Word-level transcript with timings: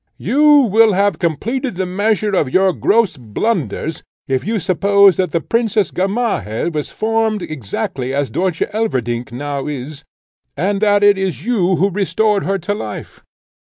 You 0.17 0.61
will 0.63 0.93
have 0.93 1.19
completed 1.19 1.75
the 1.75 1.85
measure 1.85 2.31
of 2.35 2.49
your 2.51 2.73
gross 2.73 3.17
blunders, 3.17 4.01
if 4.27 4.43
you 4.43 4.57
suppose 4.59 5.17
that 5.17 5.29
the 5.31 5.39
Princess 5.41 5.91
Gamaheh 5.91 6.73
was 6.73 6.89
formed 6.89 7.43
exactly 7.43 8.11
as 8.11 8.31
Dörtje 8.31 8.71
Elverdink 8.71 9.31
now 9.31 9.67
is, 9.67 10.03
and 10.57 10.81
that 10.81 11.03
it 11.03 11.19
is 11.19 11.45
you 11.45 11.75
who 11.75 11.91
restored 11.91 12.45
her 12.45 12.57
to 12.57 12.73
life. 12.73 13.23